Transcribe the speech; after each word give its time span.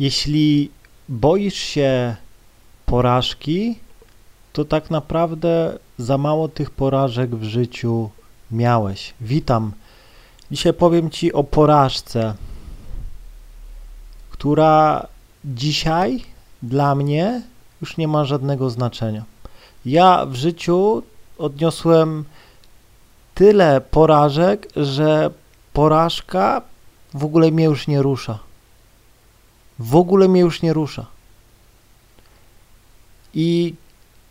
Jeśli 0.00 0.70
boisz 1.08 1.54
się 1.54 2.16
porażki, 2.86 3.78
to 4.52 4.64
tak 4.64 4.90
naprawdę 4.90 5.78
za 5.98 6.18
mało 6.18 6.48
tych 6.48 6.70
porażek 6.70 7.36
w 7.36 7.44
życiu 7.44 8.10
miałeś. 8.50 9.14
Witam. 9.20 9.72
Dzisiaj 10.50 10.72
powiem 10.72 11.10
Ci 11.10 11.32
o 11.32 11.44
porażce, 11.44 12.34
która 14.30 15.06
dzisiaj 15.44 16.24
dla 16.62 16.94
mnie 16.94 17.42
już 17.80 17.96
nie 17.96 18.08
ma 18.08 18.24
żadnego 18.24 18.70
znaczenia. 18.70 19.24
Ja 19.84 20.26
w 20.26 20.34
życiu 20.34 21.02
odniosłem 21.38 22.24
tyle 23.34 23.80
porażek, 23.80 24.68
że 24.76 25.30
porażka 25.72 26.62
w 27.14 27.24
ogóle 27.24 27.50
mnie 27.50 27.64
już 27.64 27.86
nie 27.86 28.02
rusza. 28.02 28.49
W 29.80 29.96
ogóle 29.96 30.28
mnie 30.28 30.40
już 30.40 30.62
nie 30.62 30.72
rusza. 30.72 31.06
I 33.34 33.74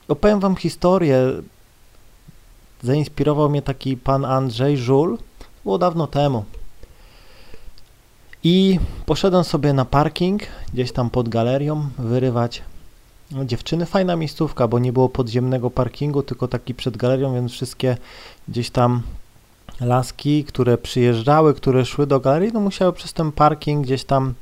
opowiem 0.08 0.40
wam 0.40 0.56
historię. 0.56 1.18
Zainspirował 2.82 3.50
mnie 3.50 3.62
taki 3.62 3.98
pan 3.98 4.26
Andrzej 4.26 4.78
Żul. 4.78 5.18
Było 5.64 5.78
dawno 5.78 6.08
temu. 6.08 6.46
I 8.44 8.80
poszedłem 9.06 9.44
sobie 9.44 9.74
na 9.74 9.86
parking, 9.86 10.42
gdzieś 10.74 10.92
tam 10.92 11.10
pod 11.10 11.30
galerią, 11.30 11.90
wyrywać 11.98 12.62
dziewczyny. 13.46 13.86
Fajna 13.86 14.16
miejscówka, 14.16 14.68
bo 14.68 14.80
nie 14.80 14.94
było 14.94 15.10
podziemnego 15.10 15.70
parkingu, 15.70 16.24
tylko 16.24 16.48
taki 16.48 16.74
przed 16.74 16.98
galerią, 16.98 17.34
więc 17.34 17.52
wszystkie 17.52 17.98
gdzieś 18.48 18.70
tam 18.70 19.02
laski, 19.82 20.44
które 20.44 20.78
przyjeżdżały, 20.78 21.54
które 21.54 21.86
szły 21.86 22.08
do 22.08 22.20
galerii, 22.20 22.54
no 22.54 22.60
musiały 22.60 22.94
przez 22.94 23.14
ten 23.14 23.32
parking 23.32 23.86
gdzieś 23.86 24.04
tam 24.04 24.34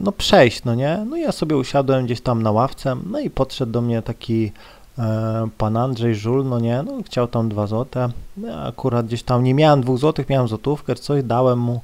no 0.00 0.12
przejść, 0.12 0.64
no 0.64 0.74
nie? 0.74 1.04
No 1.10 1.16
ja 1.16 1.32
sobie 1.32 1.56
usiadłem 1.56 2.04
gdzieś 2.04 2.20
tam 2.20 2.42
na 2.42 2.50
ławce, 2.50 2.96
no 3.06 3.20
i 3.20 3.30
podszedł 3.30 3.72
do 3.72 3.80
mnie 3.80 4.02
taki 4.02 4.52
e, 4.98 5.48
pan 5.58 5.76
Andrzej 5.76 6.14
Żul, 6.14 6.44
no 6.44 6.60
nie, 6.60 6.82
no 6.82 7.02
chciał 7.06 7.28
tam 7.28 7.48
dwa 7.48 7.66
złote, 7.66 8.08
ja 8.36 8.62
akurat 8.62 9.06
gdzieś 9.06 9.22
tam 9.22 9.44
nie 9.44 9.54
miałem 9.54 9.80
dwóch 9.80 9.98
złotych, 9.98 10.28
miałem 10.28 10.48
złotówkę, 10.48 10.94
coś 10.94 11.22
dałem 11.22 11.58
mu, 11.58 11.80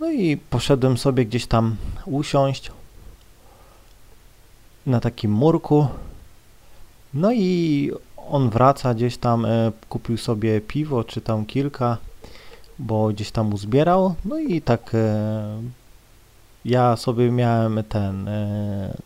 no 0.00 0.10
i 0.10 0.36
poszedłem 0.36 0.98
sobie 0.98 1.26
gdzieś 1.26 1.46
tam 1.46 1.76
usiąść 2.06 2.70
na 4.86 5.00
takim 5.00 5.32
murku, 5.32 5.86
no 7.14 7.32
i 7.32 7.90
on 8.30 8.50
wraca 8.50 8.94
gdzieś 8.94 9.16
tam, 9.16 9.44
e, 9.44 9.72
kupił 9.88 10.16
sobie 10.18 10.60
piwo, 10.60 11.04
czy 11.04 11.20
tam 11.20 11.46
kilka, 11.46 11.96
bo 12.78 13.08
gdzieś 13.08 13.30
tam 13.30 13.54
uzbierał, 13.54 14.14
no 14.24 14.38
i 14.38 14.62
tak 14.62 14.94
e, 14.94 15.62
ja 16.64 16.96
sobie 16.96 17.30
miałem 17.30 17.82
ten 17.88 18.28
e, 18.28 18.96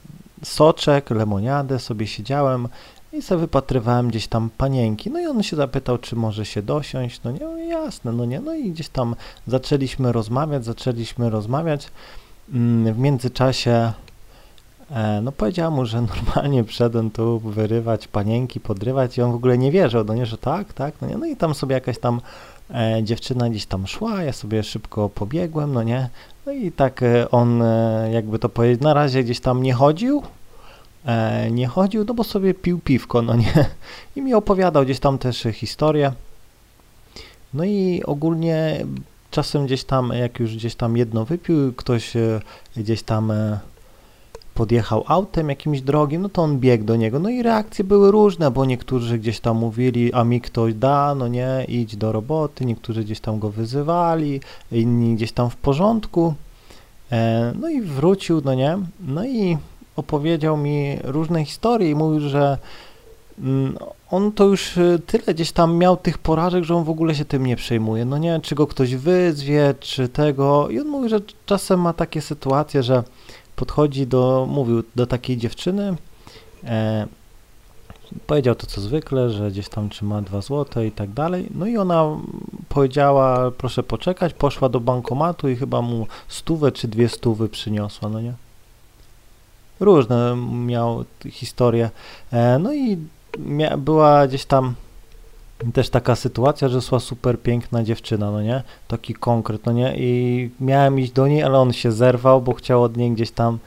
soczek, 0.44 1.10
lemoniadę, 1.10 1.78
sobie 1.78 2.06
siedziałem 2.06 2.68
i 3.12 3.22
sobie 3.22 3.40
wypatrywałem 3.40 4.08
gdzieś 4.08 4.28
tam 4.28 4.50
panienki. 4.58 5.10
No 5.10 5.20
i 5.20 5.26
on 5.26 5.42
się 5.42 5.56
zapytał, 5.56 5.98
czy 5.98 6.16
może 6.16 6.44
się 6.44 6.62
dosiąść. 6.62 7.20
No 7.24 7.30
nie, 7.30 7.40
no 7.40 7.56
jasne, 7.56 8.12
no 8.12 8.24
nie. 8.24 8.40
No 8.40 8.54
i 8.54 8.70
gdzieś 8.70 8.88
tam 8.88 9.16
zaczęliśmy 9.46 10.12
rozmawiać, 10.12 10.64
zaczęliśmy 10.64 11.30
rozmawiać. 11.30 11.88
Mm, 12.52 12.94
w 12.94 12.98
międzyczasie 12.98 13.92
e, 14.90 15.20
no 15.22 15.32
powiedziałem 15.32 15.72
mu, 15.72 15.86
że 15.86 16.02
normalnie 16.16 16.64
wszedłem 16.64 17.10
tu 17.10 17.40
wyrywać 17.40 18.08
panienki, 18.08 18.60
podrywać 18.60 19.18
i 19.18 19.22
on 19.22 19.32
w 19.32 19.34
ogóle 19.34 19.58
nie 19.58 19.72
wierzył, 19.72 20.04
no 20.04 20.14
nie, 20.14 20.26
że 20.26 20.38
tak, 20.38 20.72
tak, 20.72 20.94
no 21.00 21.08
nie. 21.08 21.16
No 21.16 21.26
i 21.26 21.36
tam 21.36 21.54
sobie 21.54 21.74
jakaś 21.74 21.98
tam 21.98 22.20
e, 22.70 23.02
dziewczyna 23.02 23.50
gdzieś 23.50 23.66
tam 23.66 23.86
szła, 23.86 24.22
ja 24.22 24.32
sobie 24.32 24.62
szybko 24.62 25.08
pobiegłem, 25.08 25.72
no 25.72 25.82
nie. 25.82 26.08
No 26.46 26.52
i 26.52 26.72
tak 26.72 27.02
e, 27.02 27.30
on, 27.30 27.62
e, 27.62 28.10
jakby 28.12 28.38
to 28.38 28.48
powiedzieć, 28.48 28.80
na 28.80 28.94
razie 28.94 29.24
gdzieś 29.24 29.40
tam 29.40 29.62
nie 29.62 29.74
chodził, 29.74 30.22
e, 31.06 31.50
nie 31.50 31.66
chodził, 31.66 32.04
no 32.04 32.14
bo 32.14 32.24
sobie 32.24 32.54
pił 32.54 32.78
piwko, 32.78 33.22
no 33.22 33.34
nie, 33.36 33.66
i 34.16 34.22
mi 34.22 34.34
opowiadał 34.34 34.84
gdzieś 34.84 34.98
tam 34.98 35.18
też 35.18 35.46
historię. 35.52 36.12
No 37.54 37.64
i 37.64 38.02
ogólnie 38.04 38.86
czasem 39.30 39.66
gdzieś 39.66 39.84
tam, 39.84 40.12
jak 40.14 40.40
już 40.40 40.56
gdzieś 40.56 40.74
tam 40.74 40.96
jedno 40.96 41.24
wypił, 41.24 41.72
ktoś 41.72 42.12
gdzieś 42.76 43.02
tam 43.02 43.32
podjechał 44.56 45.04
autem 45.06 45.48
jakimś 45.48 45.80
drogim, 45.80 46.22
no 46.22 46.28
to 46.28 46.42
on 46.42 46.58
biegł 46.58 46.84
do 46.84 46.96
niego. 46.96 47.18
No 47.18 47.28
i 47.28 47.42
reakcje 47.42 47.84
były 47.84 48.10
różne, 48.10 48.50
bo 48.50 48.64
niektórzy 48.64 49.18
gdzieś 49.18 49.40
tam 49.40 49.56
mówili, 49.56 50.12
a 50.12 50.24
mi 50.24 50.40
ktoś 50.40 50.74
da, 50.74 51.14
no 51.14 51.28
nie, 51.28 51.64
idź 51.68 51.96
do 51.96 52.12
roboty, 52.12 52.64
niektórzy 52.64 53.04
gdzieś 53.04 53.20
tam 53.20 53.38
go 53.38 53.50
wyzywali, 53.50 54.40
inni 54.72 55.14
gdzieś 55.14 55.32
tam 55.32 55.50
w 55.50 55.56
porządku. 55.56 56.34
E, 57.12 57.52
no 57.60 57.68
i 57.68 57.80
wrócił, 57.80 58.42
no 58.44 58.54
nie, 58.54 58.78
no 59.00 59.24
i 59.24 59.56
opowiedział 59.96 60.56
mi 60.56 60.98
różne 61.04 61.44
historie 61.44 61.90
i 61.90 61.94
mówił, 61.94 62.28
że 62.28 62.58
mm, 63.38 63.76
on 64.10 64.32
to 64.32 64.44
już 64.44 64.78
e, 64.78 64.98
tyle 65.06 65.34
gdzieś 65.34 65.52
tam 65.52 65.76
miał 65.76 65.96
tych 65.96 66.18
porażek, 66.18 66.64
że 66.64 66.74
on 66.74 66.84
w 66.84 66.90
ogóle 66.90 67.14
się 67.14 67.24
tym 67.24 67.46
nie 67.46 67.56
przejmuje. 67.56 68.04
No 68.04 68.18
nie, 68.18 68.40
czy 68.42 68.54
go 68.54 68.66
ktoś 68.66 68.94
wyzwie, 68.94 69.74
czy 69.80 70.08
tego. 70.08 70.68
I 70.68 70.80
on 70.80 70.88
mówi, 70.88 71.08
że 71.08 71.20
czasem 71.46 71.80
ma 71.80 71.92
takie 71.92 72.20
sytuacje, 72.20 72.82
że 72.82 73.02
podchodzi 73.56 74.06
do, 74.06 74.46
mówił 74.50 74.82
do 74.96 75.06
takiej 75.06 75.36
dziewczyny, 75.36 75.96
e, 76.64 77.06
powiedział 78.26 78.54
to 78.54 78.66
co 78.66 78.80
zwykle, 78.80 79.30
że 79.30 79.50
gdzieś 79.50 79.68
tam 79.68 79.88
trzyma 79.88 80.22
dwa 80.22 80.40
złote 80.40 80.86
i 80.86 80.92
tak 80.92 81.10
dalej, 81.10 81.48
no 81.54 81.66
i 81.66 81.76
ona 81.76 82.04
powiedziała, 82.68 83.50
proszę 83.50 83.82
poczekać, 83.82 84.34
poszła 84.34 84.68
do 84.68 84.80
bankomatu 84.80 85.48
i 85.48 85.56
chyba 85.56 85.82
mu 85.82 86.06
stówę 86.28 86.72
czy 86.72 86.88
dwie 86.88 87.08
stówy 87.08 87.48
przyniosła, 87.48 88.08
no 88.08 88.20
nie? 88.20 88.32
Różne 89.80 90.36
miał 90.66 91.04
historie, 91.30 91.90
e, 92.32 92.58
no 92.58 92.74
i 92.74 92.98
była 93.78 94.26
gdzieś 94.26 94.44
tam 94.44 94.74
też 95.72 95.90
taka 95.90 96.16
sytuacja, 96.16 96.68
że 96.68 96.82
szła 96.82 97.00
super 97.00 97.40
piękna 97.40 97.82
dziewczyna, 97.82 98.30
no 98.30 98.42
nie? 98.42 98.62
Taki 98.88 99.14
konkret, 99.14 99.66
no 99.66 99.72
nie? 99.72 99.94
I 99.96 100.50
miałem 100.60 100.98
iść 100.98 101.12
do 101.12 101.28
niej, 101.28 101.42
ale 101.42 101.58
on 101.58 101.72
się 101.72 101.92
zerwał, 101.92 102.40
bo 102.40 102.52
chciał 102.52 102.82
od 102.82 102.96
niej 102.96 103.10
gdzieś 103.10 103.30
tam 103.30 103.58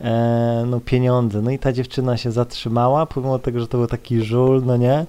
e, 0.00 0.64
no 0.66 0.80
pieniądze. 0.80 1.42
No 1.42 1.50
i 1.50 1.58
ta 1.58 1.72
dziewczyna 1.72 2.16
się 2.16 2.32
zatrzymała, 2.32 3.06
pomimo 3.06 3.38
tego, 3.38 3.60
że 3.60 3.68
to 3.68 3.78
był 3.78 3.86
taki 3.86 4.22
żul, 4.22 4.62
no 4.64 4.76
nie? 4.76 5.06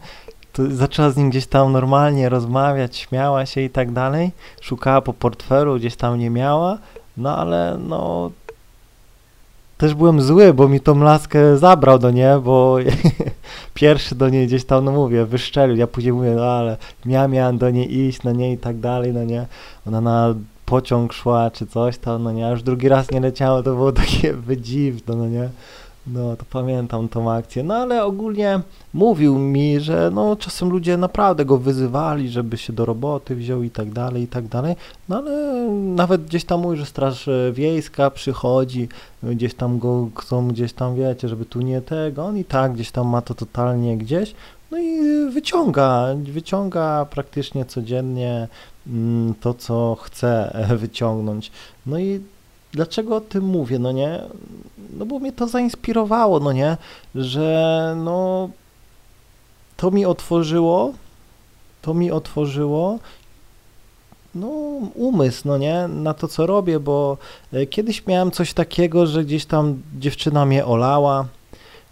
To 0.54 0.72
zaczęła 0.72 1.10
z 1.10 1.18
nim 1.18 1.30
gdzieś 1.30 1.48
tam 1.48 1.72
normalnie 1.72 2.30
rozmawiać, 2.30 2.98
śmiała 2.98 3.46
się 3.46 3.62
i 3.62 3.70
tak 3.70 3.92
dalej. 3.92 4.32
Szukała 4.62 5.02
po 5.02 5.14
portfelu, 5.14 5.76
gdzieś 5.76 5.96
tam 5.96 6.20
nie 6.20 6.30
miała, 6.30 6.78
no 7.18 7.38
ale 7.38 7.78
no 7.88 8.32
też 9.78 9.94
byłem 9.94 10.22
zły, 10.22 10.54
bo 10.54 10.68
mi 10.68 10.80
tą 10.80 11.00
laskę 11.00 11.58
zabrał 11.58 12.00
do 12.00 12.12
niej, 12.12 12.40
bo 12.44 12.78
pierwszy 13.74 14.16
do 14.16 14.30
niej 14.30 14.48
gdzieś 14.48 14.66
tam, 14.66 14.86
no 14.86 14.92
mówię, 14.92 15.26
wyszczelił. 15.26 15.76
Ja 15.76 15.88
później 15.88 16.14
mówię, 16.14 16.32
no 16.36 16.46
ale 16.46 16.78
ja 17.06 17.28
miałem 17.28 17.58
do 17.58 17.70
niej 17.70 18.00
iść, 18.00 18.24
no 18.24 18.32
nie 18.32 18.54
i 18.54 18.58
tak 18.58 18.80
dalej, 18.80 19.14
no 19.14 19.24
nie. 19.24 19.46
Ona 19.88 20.02
na 20.02 20.34
pociąg 20.66 21.14
szła 21.14 21.52
czy 21.52 21.68
coś 21.68 21.98
tam, 21.98 22.24
no 22.24 22.32
nie, 22.32 22.48
a 22.48 22.50
już 22.50 22.64
drugi 22.64 22.90
raz 22.90 23.12
nie 23.12 23.20
leciało, 23.20 23.64
to 23.64 23.76
było 23.76 23.92
takie 23.92 24.34
wydziwne, 24.48 25.16
no 25.16 25.28
nie. 25.28 25.50
No, 26.08 26.36
to 26.36 26.46
pamiętam 26.50 27.10
tą 27.10 27.32
akcję. 27.32 27.64
No, 27.64 27.76
ale 27.76 28.04
ogólnie 28.04 28.60
mówił 28.94 29.40
mi, 29.40 29.80
że 29.80 30.12
no, 30.14 30.36
czasem 30.36 30.70
ludzie 30.70 30.98
naprawdę 30.98 31.46
go 31.46 31.58
wyzywali, 31.58 32.30
żeby 32.30 32.58
się 32.58 32.74
do 32.74 32.86
roboty 32.86 33.36
wziął 33.36 33.64
i 33.64 33.70
tak 33.70 33.92
dalej, 33.92 34.24
i 34.24 34.28
tak 34.28 34.48
dalej. 34.48 34.76
No, 35.10 35.18
ale 35.18 35.68
nawet 35.72 36.26
gdzieś 36.26 36.46
tam 36.46 36.62
mówi, 36.62 36.78
że 36.78 36.86
straż 36.86 37.30
wiejska 37.52 38.12
przychodzi, 38.12 38.90
gdzieś 39.24 39.54
tam 39.54 39.80
go 39.80 40.10
chcą, 40.16 40.48
gdzieś 40.48 40.74
tam, 40.74 40.96
wiecie, 40.96 41.30
żeby 41.30 41.46
tu 41.46 41.62
nie 41.62 41.82
tego. 41.82 42.26
On 42.26 42.38
i 42.38 42.46
tak 42.46 42.74
gdzieś 42.74 42.92
tam 42.92 43.08
ma 43.08 43.22
to 43.22 43.34
totalnie 43.34 43.98
gdzieś. 43.98 44.34
No 44.72 44.78
i 44.78 45.00
wyciąga, 45.32 46.08
wyciąga 46.24 47.06
praktycznie 47.10 47.66
codziennie 47.66 48.48
mm, 48.88 49.34
to, 49.42 49.54
co 49.54 49.98
chce 50.02 50.58
wyciągnąć. 50.78 51.52
No 51.86 52.00
i 52.00 52.22
dlaczego 52.78 53.16
o 53.16 53.22
tym 53.22 53.44
mówię, 53.44 53.80
no 53.80 53.92
nie? 53.92 54.22
No 54.98 55.06
bo 55.06 55.20
mnie 55.20 55.32
to 55.32 55.48
zainspirowało, 55.48 56.40
no 56.40 56.52
nie? 56.52 56.78
Że 57.16 57.96
no 57.98 58.50
to 59.78 59.92
mi 59.92 60.06
otworzyło, 60.06 60.94
to 61.82 61.94
mi 61.94 62.12
otworzyło 62.12 63.00
no, 64.36 64.48
umysł, 64.96 65.42
no 65.46 65.58
nie, 65.58 65.88
na 65.88 66.14
to, 66.14 66.28
co 66.28 66.46
robię, 66.46 66.80
bo 66.80 67.18
e, 67.54 67.66
kiedyś 67.66 68.08
miałem 68.08 68.32
coś 68.32 68.54
takiego, 68.54 69.08
że 69.08 69.26
gdzieś 69.26 69.46
tam 69.46 69.82
dziewczyna 70.00 70.46
mnie 70.46 70.66
olała, 70.66 71.26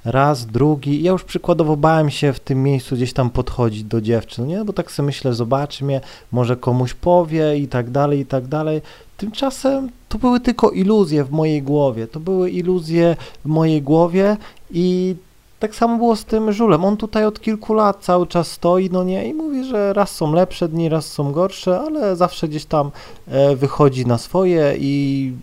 raz, 0.06 0.46
drugi. 0.46 1.04
Ja 1.04 1.12
już 1.12 1.24
przykładowo 1.24 1.78
bałem 1.78 2.10
się 2.10 2.34
w 2.34 2.40
tym 2.40 2.64
miejscu 2.64 2.96
gdzieś 2.96 3.14
tam 3.14 3.30
podchodzić 3.30 3.84
do 3.84 4.02
dziewczyn, 4.02 4.48
nie? 4.48 4.66
Bo 4.66 4.74
tak 4.74 4.92
sobie 4.92 5.06
myślę, 5.06 5.34
zobaczy 5.34 5.86
mnie, 5.86 6.02
może 6.32 6.58
komuś 6.58 6.94
powie 6.94 7.58
i 7.58 7.68
tak 7.68 7.90
dalej, 7.90 8.20
i 8.20 8.26
tak 8.26 8.48
dalej. 8.48 8.82
Tymczasem 9.18 9.90
to 10.10 10.18
były 10.18 10.40
tylko 10.40 10.72
iluzje 10.72 11.24
w 11.24 11.32
mojej 11.32 11.62
głowie. 11.62 12.08
To 12.08 12.20
były 12.20 12.50
iluzje 12.50 13.16
w 13.46 13.48
mojej 13.48 13.82
głowie 13.82 14.38
i 14.72 15.16
tak 15.60 15.76
samo 15.76 15.98
było 15.98 16.16
z 16.16 16.26
tym 16.26 16.52
żulem. 16.52 16.86
On 16.86 16.98
tutaj 16.98 17.26
od 17.26 17.42
kilku 17.42 17.74
lat 17.74 17.98
cały 18.04 18.28
czas 18.28 18.52
stoi, 18.52 18.90
no 18.92 19.04
nie, 19.04 19.28
i 19.28 19.34
mówi, 19.34 19.64
że 19.64 19.94
raz 19.94 20.12
są 20.12 20.34
lepsze 20.34 20.68
dni, 20.68 20.90
raz 20.90 21.12
są 21.12 21.32
gorsze, 21.32 21.80
ale 21.80 22.16
zawsze 22.16 22.48
gdzieś 22.48 22.66
tam 22.66 22.92
e, 23.28 23.56
wychodzi 23.56 24.06
na 24.06 24.18
swoje 24.18 24.76
i 24.80 25.34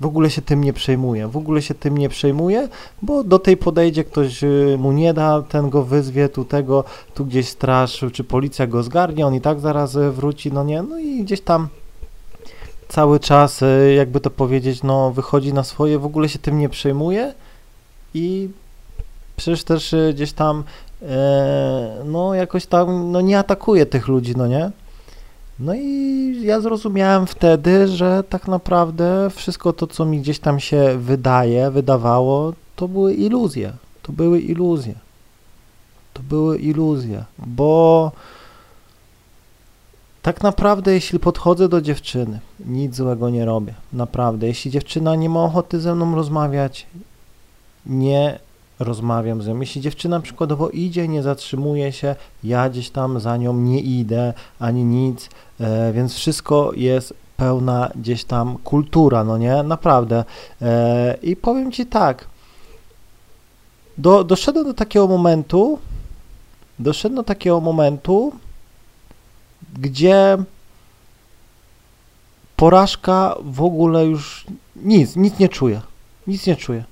w 0.00 0.06
ogóle 0.06 0.30
się 0.30 0.42
tym 0.42 0.64
nie 0.64 0.72
przejmuje, 0.72 1.28
w 1.28 1.36
ogóle 1.36 1.62
się 1.62 1.74
tym 1.74 1.98
nie 1.98 2.08
przejmuje, 2.08 2.68
bo 3.02 3.24
do 3.24 3.38
tej 3.38 3.56
podejdzie 3.56 4.04
ktoś 4.04 4.44
y, 4.44 4.76
mu 4.78 4.92
nie 4.92 5.14
da, 5.14 5.42
ten 5.42 5.70
go 5.70 5.82
wyzwie, 5.82 6.28
tu 6.28 6.44
tego, 6.44 6.84
tu 7.14 7.24
gdzieś 7.24 7.48
straż 7.48 8.04
czy 8.12 8.24
policja 8.24 8.66
go 8.66 8.82
zgarnie, 8.82 9.26
on 9.26 9.34
i 9.34 9.40
tak 9.40 9.60
zaraz 9.60 9.94
y, 9.94 10.12
wróci, 10.12 10.52
no 10.52 10.64
nie, 10.64 10.82
no 10.82 10.98
i 10.98 11.22
gdzieś 11.22 11.40
tam 11.40 11.68
cały 12.88 13.20
czas, 13.20 13.62
y, 13.62 13.94
jakby 13.96 14.20
to 14.20 14.30
powiedzieć, 14.30 14.82
no 14.82 15.10
wychodzi 15.10 15.52
na 15.52 15.64
swoje, 15.64 15.98
w 15.98 16.06
ogóle 16.06 16.28
się 16.28 16.38
tym 16.38 16.58
nie 16.58 16.68
przejmuje 16.68 17.34
i 18.14 18.48
przecież 19.36 19.64
też 19.64 19.94
gdzieś 20.14 20.32
tam 20.32 20.64
e, 21.02 22.02
no 22.04 22.34
jakoś 22.34 22.66
tam, 22.66 23.12
no 23.12 23.20
nie 23.20 23.38
atakuje 23.38 23.86
tych 23.86 24.08
ludzi, 24.08 24.34
no 24.36 24.46
nie, 24.46 24.70
no 25.58 25.74
i 25.74 26.40
ja 26.42 26.60
zrozumiałem 26.60 27.26
wtedy, 27.26 27.88
że 27.88 28.24
tak 28.28 28.48
naprawdę 28.48 29.30
wszystko 29.30 29.72
to, 29.72 29.86
co 29.86 30.04
mi 30.04 30.20
gdzieś 30.20 30.38
tam 30.38 30.60
się 30.60 30.98
wydaje, 30.98 31.70
wydawało, 31.70 32.52
to 32.76 32.88
były 32.88 33.14
iluzje. 33.14 33.72
To 34.02 34.12
były 34.12 34.40
iluzje. 34.40 34.94
To 36.14 36.22
były 36.22 36.58
iluzje, 36.58 37.24
bo 37.38 38.12
tak 40.26 40.42
naprawdę, 40.42 40.92
jeśli 40.92 41.18
podchodzę 41.18 41.68
do 41.68 41.80
dziewczyny, 41.80 42.40
nic 42.66 42.96
złego 42.96 43.30
nie 43.30 43.44
robię. 43.44 43.74
Naprawdę. 43.92 44.46
Jeśli 44.46 44.70
dziewczyna 44.70 45.14
nie 45.14 45.28
ma 45.28 45.44
ochoty 45.44 45.80
ze 45.80 45.94
mną 45.94 46.14
rozmawiać, 46.14 46.86
nie 47.86 48.38
rozmawiam 48.78 49.42
z 49.42 49.46
nią. 49.46 49.60
Jeśli 49.60 49.80
dziewczyna 49.80 50.20
przykładowo 50.20 50.70
idzie, 50.70 51.08
nie 51.08 51.22
zatrzymuje 51.22 51.92
się, 51.92 52.16
ja 52.44 52.70
gdzieś 52.70 52.90
tam 52.90 53.20
za 53.20 53.36
nią 53.36 53.56
nie 53.56 53.80
idę, 53.80 54.34
ani 54.58 54.84
nic, 54.84 55.30
e, 55.60 55.92
więc 55.92 56.14
wszystko 56.14 56.72
jest 56.74 57.14
pełna 57.36 57.90
gdzieś 57.96 58.24
tam 58.24 58.58
kultura, 58.58 59.24
no 59.24 59.38
nie? 59.38 59.62
Naprawdę. 59.62 60.24
E, 60.62 61.16
I 61.22 61.36
powiem 61.36 61.72
Ci 61.72 61.86
tak, 61.86 62.26
do, 63.98 64.24
doszedłem 64.24 64.66
do 64.66 64.74
takiego 64.74 65.06
momentu, 65.06 65.78
doszedłem 66.78 67.16
do 67.16 67.22
takiego 67.22 67.60
momentu, 67.60 68.32
gdzie 69.78 70.36
porażka 72.56 73.36
w 73.44 73.62
ogóle 73.62 74.06
już 74.06 74.46
nic, 74.76 75.16
nic 75.16 75.38
nie 75.38 75.48
czuję. 75.48 75.80
Nic 76.26 76.46
nie 76.46 76.56
czuję 76.56 76.84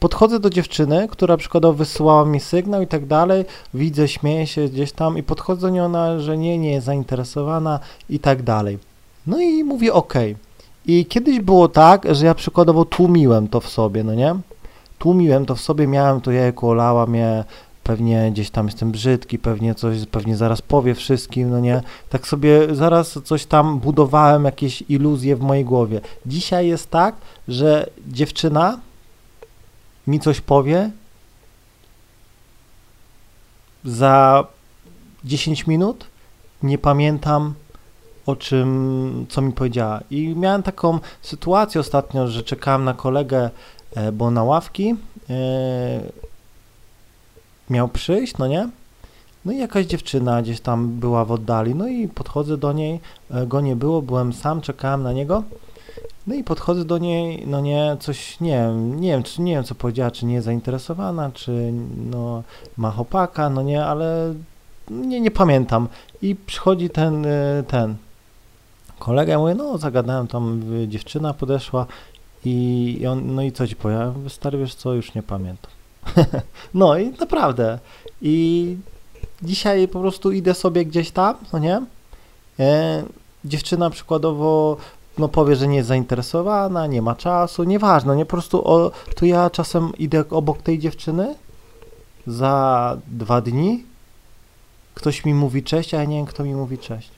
podchodzę 0.00 0.40
do 0.40 0.50
dziewczyny, 0.50 1.08
która 1.10 1.36
przykładowo 1.36 1.74
wysyłała 1.74 2.24
mi 2.24 2.40
sygnał 2.40 2.82
i 2.82 2.86
tak 2.86 3.06
dalej, 3.06 3.44
widzę, 3.74 4.08
śmieję 4.08 4.46
się 4.46 4.68
gdzieś 4.68 4.92
tam 4.92 5.18
i 5.18 5.22
podchodzę 5.22 5.60
do 5.60 5.70
niej 5.70 5.80
ona, 5.80 6.20
że 6.20 6.38
nie, 6.38 6.58
nie 6.58 6.72
jest 6.72 6.86
zainteresowana 6.86 7.80
i 8.10 8.18
tak 8.18 8.42
dalej. 8.42 8.78
No 9.26 9.40
i 9.40 9.64
mówię 9.64 9.92
ok. 9.92 10.14
I 10.86 11.06
kiedyś 11.06 11.40
było 11.40 11.68
tak, 11.68 12.14
że 12.14 12.26
ja 12.26 12.34
przykładowo 12.34 12.84
tłumiłem 12.84 13.48
to 13.48 13.60
w 13.60 13.68
sobie, 13.68 14.04
no 14.04 14.14
nie? 14.14 14.34
Tłumiłem 14.98 15.46
to 15.46 15.54
w 15.54 15.60
sobie, 15.60 15.86
miałem 15.86 16.20
to 16.20 16.30
jajko, 16.30 16.68
olała 16.68 17.06
mnie, 17.06 17.44
pewnie 17.86 18.30
gdzieś 18.32 18.50
tam 18.50 18.66
jestem 18.66 18.92
brzydki, 18.92 19.38
pewnie 19.38 19.74
coś, 19.74 20.06
pewnie 20.06 20.36
zaraz 20.36 20.62
powie 20.62 20.94
wszystkim, 20.94 21.50
no 21.50 21.60
nie? 21.60 21.82
Tak 22.08 22.26
sobie 22.26 22.74
zaraz 22.74 23.18
coś 23.24 23.46
tam 23.46 23.78
budowałem, 23.78 24.44
jakieś 24.44 24.84
iluzje 24.88 25.36
w 25.36 25.40
mojej 25.40 25.64
głowie. 25.64 26.00
Dzisiaj 26.26 26.68
jest 26.68 26.90
tak, 26.90 27.14
że 27.48 27.90
dziewczyna 28.06 28.78
mi 30.06 30.20
coś 30.20 30.40
powie, 30.40 30.90
za 33.84 34.46
10 35.24 35.66
minut 35.66 36.06
nie 36.62 36.78
pamiętam 36.78 37.54
o 38.26 38.36
czym, 38.36 39.26
co 39.28 39.42
mi 39.42 39.52
powiedziała. 39.52 40.00
I 40.10 40.34
miałem 40.36 40.62
taką 40.62 40.98
sytuację 41.22 41.80
ostatnio, 41.80 42.28
że 42.28 42.42
czekałem 42.42 42.84
na 42.84 42.94
kolegę, 42.94 43.50
e, 43.94 44.12
bo 44.12 44.30
na 44.30 44.44
ławki 44.44 44.94
e, 45.30 46.26
miał 47.70 47.88
przyjść, 47.88 48.38
no 48.38 48.46
nie? 48.46 48.68
No 49.44 49.52
i 49.52 49.58
jakaś 49.58 49.86
dziewczyna 49.86 50.42
gdzieś 50.42 50.60
tam 50.60 50.88
była 50.88 51.24
w 51.24 51.32
oddali, 51.32 51.74
no 51.74 51.88
i 51.88 52.08
podchodzę 52.08 52.56
do 52.56 52.72
niej, 52.72 53.00
e, 53.30 53.46
go 53.46 53.60
nie 53.60 53.76
było, 53.76 54.02
byłem 54.02 54.32
sam, 54.32 54.60
czekałem 54.60 55.02
na 55.02 55.12
niego 55.12 55.42
no 56.26 56.34
i 56.34 56.44
podchodzę 56.44 56.84
do 56.84 56.98
niej, 56.98 57.46
no 57.46 57.60
nie, 57.60 57.96
coś, 58.00 58.40
nie 58.40 58.50
wiem, 58.50 59.00
nie 59.00 59.08
wiem, 59.08 59.22
czy, 59.22 59.42
nie 59.42 59.54
wiem 59.54 59.64
co 59.64 59.74
powiedziała, 59.74 60.10
czy 60.10 60.26
nie 60.26 60.34
jest 60.34 60.44
zainteresowana, 60.44 61.30
czy 61.34 61.72
no 62.10 62.42
ma 62.76 62.90
chłopaka, 62.90 63.50
no 63.50 63.62
nie, 63.62 63.84
ale 63.84 64.34
nie, 64.90 65.20
nie 65.20 65.30
pamiętam. 65.30 65.88
I 66.22 66.36
przychodzi 66.46 66.90
ten, 66.90 67.24
y, 67.26 67.64
ten 67.68 67.96
kolega, 68.98 69.32
ja 69.32 69.38
mówię, 69.38 69.54
no 69.54 69.78
zagadałem, 69.78 70.26
tam 70.26 70.62
dziewczyna 70.88 71.34
podeszła 71.34 71.86
i, 72.44 72.96
i 73.00 73.06
on, 73.06 73.34
no 73.34 73.42
i 73.42 73.52
co 73.52 73.66
ci 73.66 73.76
powiem, 73.76 74.30
stary, 74.30 74.58
wiesz 74.58 74.74
co, 74.74 74.92
już 74.92 75.14
nie 75.14 75.22
pamiętam. 75.22 75.75
no 76.74 76.98
i 76.98 77.10
naprawdę. 77.10 77.78
I 78.22 78.76
dzisiaj 79.42 79.88
po 79.88 80.00
prostu 80.00 80.32
idę 80.32 80.54
sobie 80.54 80.84
gdzieś 80.84 81.10
tam, 81.10 81.34
no 81.52 81.58
nie, 81.58 81.82
e, 82.60 83.02
dziewczyna 83.44 83.90
przykładowo 83.90 84.76
no 85.18 85.28
powie, 85.28 85.56
że 85.56 85.68
nie 85.68 85.76
jest 85.76 85.88
zainteresowana, 85.88 86.86
nie 86.86 87.02
ma 87.02 87.14
czasu, 87.14 87.64
nieważne, 87.64 88.16
nie 88.16 88.24
po 88.24 88.30
prostu 88.30 88.68
o, 88.68 88.90
to 89.16 89.26
ja 89.26 89.50
czasem 89.50 89.92
idę 89.98 90.24
obok 90.30 90.62
tej 90.62 90.78
dziewczyny 90.78 91.34
za 92.26 92.96
dwa 93.06 93.40
dni, 93.40 93.84
ktoś 94.94 95.24
mi 95.24 95.34
mówi 95.34 95.62
cześć, 95.62 95.94
a 95.94 95.96
ja 95.96 96.04
nie 96.04 96.16
wiem, 96.16 96.26
kto 96.26 96.44
mi 96.44 96.54
mówi 96.54 96.78
cześć. 96.78 97.10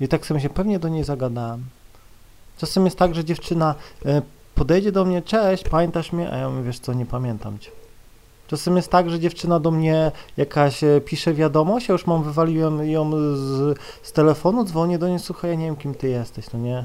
I 0.00 0.08
tak 0.08 0.26
sobie 0.26 0.40
się 0.40 0.50
pewnie 0.50 0.78
do 0.78 0.88
niej 0.88 1.04
zagadałem. 1.04 1.64
Czasem 2.58 2.84
jest 2.84 2.98
tak, 2.98 3.14
że 3.14 3.24
dziewczyna 3.24 3.74
e, 4.06 4.22
podejdzie 4.54 4.92
do 4.92 5.04
mnie, 5.04 5.22
cześć, 5.22 5.64
pamiętasz 5.68 6.12
mnie? 6.12 6.30
A 6.32 6.36
ja 6.36 6.50
mówię, 6.50 6.62
wiesz 6.62 6.78
co, 6.78 6.92
nie 6.92 7.06
pamiętam 7.06 7.58
cię. 7.58 7.70
Czasem 8.46 8.76
jest 8.76 8.90
tak, 8.90 9.10
że 9.10 9.20
dziewczyna 9.20 9.60
do 9.60 9.70
mnie 9.70 10.12
jakaś 10.36 10.84
e, 10.84 11.00
pisze 11.00 11.34
wiadomość, 11.34 11.88
ja 11.88 11.92
już 11.92 12.06
mam, 12.06 12.22
wywaliłem 12.22 12.90
ją 12.90 13.10
z, 13.10 13.78
z 14.02 14.12
telefonu, 14.12 14.64
dzwonię 14.64 14.98
do 14.98 15.08
niej, 15.08 15.18
słuchaj, 15.18 15.50
ja 15.50 15.56
nie 15.56 15.66
wiem, 15.66 15.76
kim 15.76 15.94
ty 15.94 16.08
jesteś, 16.08 16.52
no 16.52 16.58
nie? 16.58 16.84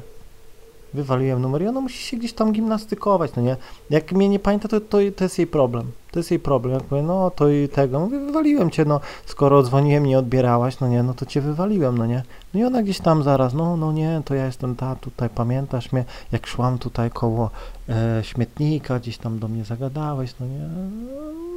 Wywaliłem 0.93 1.41
numer 1.41 1.61
i 1.61 1.67
ona 1.67 1.81
musi 1.81 1.97
się 1.97 2.17
gdzieś 2.17 2.33
tam 2.33 2.51
gimnastykować, 2.51 3.31
no 3.35 3.41
nie? 3.41 3.55
Jak 3.89 4.11
mnie 4.11 4.29
nie 4.29 4.39
pamięta, 4.39 4.67
to, 4.67 4.81
to, 4.81 4.97
to 5.15 5.23
jest 5.23 5.37
jej 5.37 5.47
problem. 5.47 5.91
To 6.11 6.19
jest 6.19 6.31
jej 6.31 6.39
problem. 6.39 6.73
Jak 6.73 6.83
powiem, 6.83 7.05
no 7.05 7.31
to 7.31 7.49
i 7.49 7.69
tego, 7.69 7.99
mówię, 7.99 8.19
wywaliłem 8.19 8.71
cię, 8.71 8.85
no 8.85 8.99
skoro 9.25 9.63
dzwoniłem, 9.63 10.05
nie 10.05 10.19
odbierałaś, 10.19 10.79
no 10.79 10.87
nie, 10.87 11.03
no 11.03 11.13
to 11.13 11.25
cię 11.25 11.41
wywaliłem, 11.41 11.97
no 11.97 12.05
nie. 12.05 12.23
No 12.53 12.59
i 12.59 12.63
ona 12.63 12.83
gdzieś 12.83 12.99
tam 12.99 13.23
zaraz, 13.23 13.53
no, 13.53 13.77
no 13.77 13.91
nie, 13.91 14.21
to 14.25 14.35
ja 14.35 14.45
jestem 14.45 14.75
ta, 14.75 14.95
tutaj, 14.95 15.29
pamiętasz 15.29 15.91
mnie, 15.91 16.05
jak 16.31 16.47
szłam 16.47 16.77
tutaj 16.77 17.11
koło 17.11 17.49
e, 17.89 18.23
śmietnika, 18.23 18.99
gdzieś 18.99 19.17
tam 19.17 19.39
do 19.39 19.47
mnie 19.47 19.65
zagadałeś, 19.65 20.35
no 20.39 20.45
nie, 20.45 20.69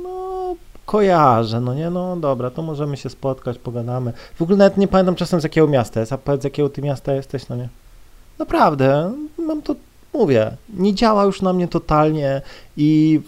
no 0.02 0.54
kojarzę, 0.86 1.60
no 1.60 1.74
nie, 1.74 1.90
no 1.90 2.16
dobra, 2.16 2.50
to 2.50 2.62
możemy 2.62 2.96
się 2.96 3.08
spotkać, 3.08 3.58
pogadamy. 3.58 4.12
W 4.34 4.42
ogóle 4.42 4.58
nawet 4.58 4.76
nie 4.76 4.88
pamiętam 4.88 5.14
czasem 5.14 5.40
z 5.40 5.42
jakiego 5.42 5.66
miasta 5.66 6.00
jest, 6.00 6.12
a 6.12 6.18
powiedz 6.18 6.40
z 6.40 6.44
jakiego 6.44 6.68
ty 6.68 6.82
miasta 6.82 7.12
jesteś, 7.12 7.48
no 7.48 7.56
nie. 7.56 7.68
Naprawdę, 8.40 9.12
mam 9.38 9.62
to, 9.62 9.74
mówię, 10.14 10.56
nie 10.74 10.94
działa 10.94 11.24
już 11.24 11.42
na 11.42 11.52
mnie 11.52 11.68
totalnie 11.68 12.42
i 12.76 13.20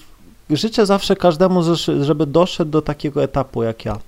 życzę 0.50 0.86
zawsze 0.86 1.16
każdemu, 1.16 1.60
żeby 2.02 2.26
doszedł 2.26 2.70
do 2.70 2.82
takiego 2.82 3.22
etapu 3.22 3.62
jak 3.62 3.84
ja, 3.84 3.98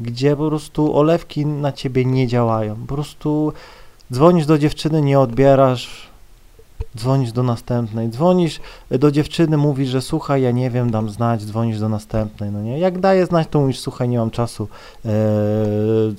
gdzie 0.00 0.36
po 0.36 0.48
prostu 0.48 0.96
olewki 0.96 1.46
na 1.46 1.72
ciebie 1.72 2.04
nie 2.04 2.26
działają. 2.26 2.76
Po 2.86 2.94
prostu 2.94 3.52
dzwonisz 4.12 4.46
do 4.46 4.58
dziewczyny, 4.58 5.02
nie 5.02 5.20
odbierasz, 5.20 6.08
dzwonisz 6.96 7.32
do 7.32 7.42
następnej, 7.42 8.08
dzwonisz 8.08 8.60
do 8.90 9.10
dziewczyny, 9.10 9.56
mówisz, 9.56 9.88
że 9.88 10.02
słuchaj, 10.02 10.42
ja 10.42 10.50
nie 10.50 10.70
wiem, 10.70 10.90
dam 10.90 11.10
znać, 11.10 11.44
dzwonisz 11.44 11.80
do 11.80 11.88
następnej, 11.88 12.50
no 12.50 12.62
nie? 12.62 12.78
Jak 12.78 13.00
daje 13.00 13.26
znać, 13.26 13.48
to 13.50 13.60
mówisz, 13.60 13.80
słuchaj, 13.80 14.08
nie 14.08 14.18
mam 14.18 14.30
czasu, 14.30 14.68
yy, 15.04 15.10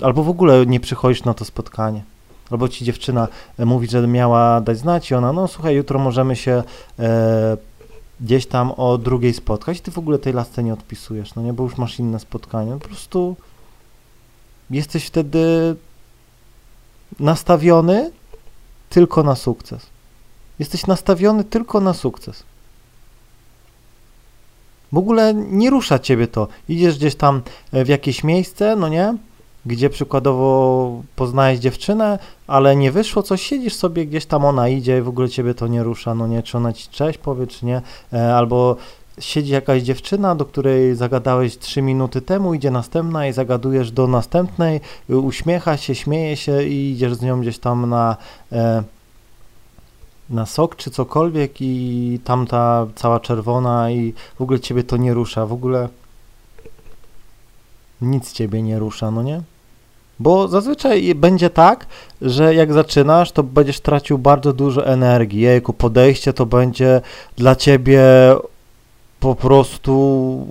albo 0.02 0.24
w 0.24 0.30
ogóle 0.30 0.66
nie 0.66 0.80
przychodzisz 0.80 1.24
na 1.24 1.34
to 1.34 1.46
spotkanie. 1.46 2.12
Albo 2.52 2.70
ci 2.70 2.86
dziewczyna 2.86 3.28
mówi, 3.60 3.88
że 3.88 4.08
miała 4.08 4.62
dać 4.62 4.78
znać 4.78 5.12
i 5.12 5.16
ona, 5.16 5.34
no 5.34 5.48
słuchaj, 5.48 5.76
jutro 5.76 6.00
możemy 6.00 6.36
się 6.36 6.64
yy, 6.98 7.06
gdzieś 8.22 8.46
tam 8.46 8.72
o 8.72 8.98
drugiej 8.98 9.34
spotkać, 9.34 9.82
ty 9.82 9.92
w 9.92 9.98
ogóle 9.98 10.20
tej 10.20 10.34
lasce 10.34 10.64
nie 10.64 10.74
odpisujesz, 10.74 11.36
no 11.36 11.42
nie, 11.42 11.54
bo 11.54 11.64
już 11.64 11.78
masz 11.78 12.00
inne 12.00 12.20
spotkanie, 12.20 12.72
po 12.72 12.88
prostu 12.88 13.36
jesteś 14.70 15.06
wtedy 15.06 15.76
nastawiony 17.20 18.12
tylko 18.90 19.24
na 19.24 19.36
sukces. 19.36 19.86
Jesteś 20.60 20.88
nastawiony 20.88 21.44
tylko 21.44 21.80
na 21.80 21.94
sukces. 21.94 22.44
W 24.92 24.98
ogóle 24.98 25.34
nie 25.34 25.70
rusza 25.70 26.00
ciebie 26.00 26.28
to. 26.28 26.48
Idziesz 26.70 26.98
gdzieś 26.98 27.16
tam 27.16 27.42
w 27.74 27.88
jakieś 27.88 28.24
miejsce, 28.24 28.76
no 28.76 28.88
nie? 28.88 29.18
Gdzie 29.65 29.89
przykładowo 29.89 31.01
poznajesz 31.15 31.60
dziewczynę, 31.60 32.20
ale 32.48 32.75
nie 32.75 32.91
wyszło 32.91 33.24
coś, 33.24 33.41
siedzisz 33.41 33.75
sobie 33.75 34.05
gdzieś 34.05 34.25
tam, 34.25 34.46
ona 34.46 34.70
idzie 34.70 34.98
i 34.98 35.01
w 35.01 35.08
ogóle 35.08 35.29
ciebie 35.29 35.53
to 35.53 35.67
nie 35.67 35.84
rusza, 35.84 36.15
no 36.15 36.27
nie, 36.27 36.43
czy 36.43 36.58
ona 36.58 36.74
ci 36.74 36.88
cześć 36.89 37.17
powie, 37.17 37.48
czy 37.48 37.65
nie, 37.65 37.82
e, 38.13 38.36
albo 38.36 38.75
siedzi 39.20 39.51
jakaś 39.51 39.82
dziewczyna, 39.82 40.36
do 40.36 40.46
której 40.46 40.96
zagadałeś 40.96 41.58
3 41.58 41.82
minuty 41.82 42.22
temu, 42.22 42.53
idzie 42.53 42.72
następna 42.72 43.27
i 43.27 43.34
zagadujesz 43.34 43.91
do 43.91 44.08
następnej, 44.08 44.82
uśmiecha 45.10 45.77
się, 45.77 45.96
śmieje 45.96 46.38
się 46.38 46.63
i 46.63 46.91
idziesz 46.91 47.13
z 47.13 47.22
nią 47.22 47.41
gdzieś 47.41 47.60
tam 47.60 47.89
na, 47.89 48.17
e, 48.51 48.84
na 50.29 50.46
sok 50.46 50.75
czy 50.75 50.91
cokolwiek 50.91 51.62
i 51.62 52.20
tamta 52.24 52.88
cała 52.96 53.20
czerwona 53.20 53.91
i 53.91 54.13
w 54.36 54.41
ogóle 54.41 54.60
ciebie 54.60 54.84
to 54.84 54.98
nie 54.98 55.13
rusza, 55.13 55.46
w 55.46 55.53
ogóle 55.53 55.89
nic 58.01 58.32
ciebie 58.32 58.62
nie 58.62 58.79
rusza, 58.79 59.12
no 59.12 59.24
nie? 59.24 59.41
Bo 60.20 60.48
zazwyczaj 60.48 61.15
będzie 61.15 61.50
tak, 61.50 61.86
że 62.22 62.55
jak 62.55 62.74
zaczynasz, 62.74 63.32
to 63.32 63.43
będziesz 63.43 63.79
tracił 63.79 64.17
bardzo 64.17 64.53
dużo 64.53 64.86
energii. 64.86 65.41
Jejku, 65.41 65.74
podejście 65.74 66.34
to 66.34 66.46
będzie 66.46 67.01
dla 67.38 67.55
ciebie 67.55 68.01
po 69.20 69.36
prostu 69.36 70.48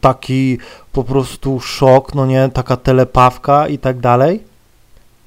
taki 0.00 0.58
po 0.92 1.04
prostu 1.04 1.60
szok, 1.60 2.14
no 2.14 2.26
nie, 2.26 2.50
taka 2.54 2.76
telepawka 2.76 3.68
i 3.68 3.78
tak 3.78 3.98
dalej. 3.98 4.53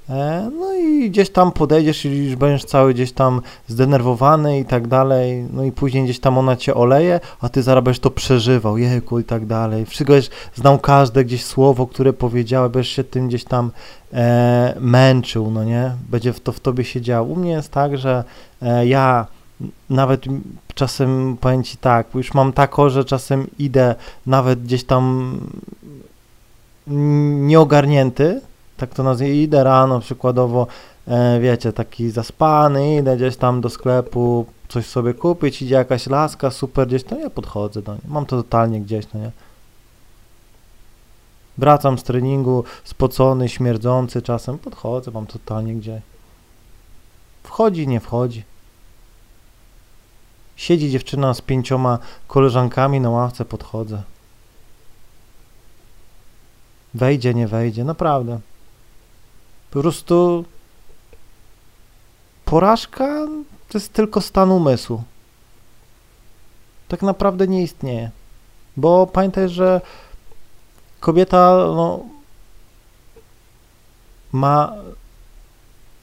E, 0.10 0.50
no 0.60 0.74
i 0.74 1.10
gdzieś 1.10 1.30
tam 1.30 1.52
podejdziesz 1.52 2.06
i 2.06 2.26
już 2.26 2.36
będziesz 2.36 2.66
cały 2.66 2.94
gdzieś 2.94 3.12
tam 3.12 3.42
zdenerwowany 3.68 4.60
i 4.60 4.66
tak 4.66 4.88
dalej, 4.88 5.46
no 5.54 5.64
i 5.64 5.72
później 5.72 6.04
gdzieś 6.04 6.20
tam 6.20 6.38
ona 6.38 6.56
cię 6.56 6.76
oleje, 6.76 7.20
a 7.42 7.50
ty 7.50 7.64
zaraz 7.64 8.00
to 8.00 8.12
przeżywał, 8.12 8.78
jejku 8.78 9.20
i 9.20 9.24
tak 9.24 9.46
dalej. 9.46 9.86
Wszystko 9.86 10.14
jest, 10.14 10.32
znał 10.56 10.80
każde 10.80 11.26
gdzieś 11.26 11.46
słowo, 11.46 11.88
które 11.88 12.14
powiedziała, 12.14 12.70
będziesz 12.70 12.92
się 12.92 13.04
tym 13.04 13.28
gdzieś 13.28 13.44
tam 13.44 13.72
e, 14.14 14.76
męczył, 14.80 15.52
no 15.52 15.64
nie, 15.64 15.92
będzie 16.10 16.34
to 16.34 16.52
w 16.52 16.60
tobie 16.60 16.84
się 16.84 17.02
działo. 17.02 17.28
U 17.28 17.36
mnie 17.36 17.52
jest 17.52 17.72
tak, 17.72 17.98
że 17.98 18.24
e, 18.62 18.88
ja 18.88 19.26
nawet 19.90 20.26
czasem 20.74 21.38
powiem 21.42 21.64
ci 21.64 21.78
tak, 21.78 22.08
już 22.16 22.34
mam 22.34 22.54
tako, 22.54 22.90
że 22.90 23.06
czasem 23.06 23.48
idę 23.60 23.96
nawet 24.26 24.64
gdzieś 24.64 24.84
tam 24.84 25.38
nieogarnięty, 27.48 28.42
tak 28.78 28.94
to 28.94 29.04
nazwijmy, 29.04 29.36
idę 29.36 29.64
rano 29.64 30.00
przykładowo, 30.00 30.68
e, 31.08 31.40
wiecie, 31.40 31.74
taki 31.74 32.10
zaspany, 32.10 32.96
idę 32.96 33.16
gdzieś 33.16 33.38
tam 33.38 33.62
do 33.62 33.70
sklepu, 33.70 34.46
coś 34.68 34.86
sobie 34.86 35.14
kupić, 35.14 35.62
idzie 35.62 35.76
jakaś 35.76 36.08
laska, 36.08 36.52
super 36.52 36.88
gdzieś, 36.88 37.04
to 37.04 37.20
ja 37.20 37.30
podchodzę 37.30 37.82
do 37.82 37.94
niej, 37.94 38.04
mam 38.08 38.26
to 38.26 38.38
totalnie 38.38 38.82
gdzieś, 38.82 39.06
no 39.14 39.20
nie. 39.20 39.32
Wracam 41.58 41.98
z 41.98 42.04
treningu, 42.04 42.64
spocony, 42.84 43.50
śmierdzący 43.50 44.22
czasem, 44.22 44.58
podchodzę, 44.58 45.12
mam 45.12 45.28
totalnie 45.28 45.76
gdzie. 45.76 46.02
Wchodzi, 47.44 47.88
nie 47.88 48.00
wchodzi. 48.00 48.44
Siedzi 50.56 50.92
dziewczyna 50.92 51.34
z 51.34 51.42
pięcioma 51.42 52.00
koleżankami 52.28 53.00
na 53.00 53.10
ławce, 53.10 53.46
podchodzę. 53.46 54.02
Wejdzie, 56.94 57.34
nie 57.34 57.48
wejdzie, 57.48 57.84
naprawdę. 57.84 58.40
Po 59.72 59.82
prostu 59.82 60.46
porażka 62.46 63.28
to 63.70 63.78
jest 63.78 63.94
tylko 63.94 64.22
stan 64.22 64.52
umysłu. 64.52 65.04
Tak 66.88 67.02
naprawdę 67.02 67.48
nie 67.48 67.64
istnieje. 67.64 68.12
Bo 68.78 69.08
pamiętaj, 69.08 69.50
że 69.50 69.82
kobieta 71.00 71.58
no, 71.58 72.00
ma 74.32 74.74